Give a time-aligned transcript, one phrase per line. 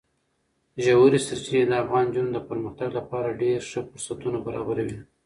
[0.83, 4.99] ژورې سرچینې د افغان نجونو د پرمختګ لپاره ډېر ښه فرصتونه برابروي.